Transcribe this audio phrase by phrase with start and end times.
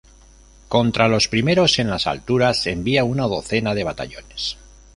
[0.67, 4.57] Contra los primeros, en las alturas, envía una docena de batallones.